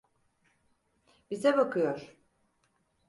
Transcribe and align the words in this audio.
Bize 1.31 1.57
bakıyor. 1.57 2.15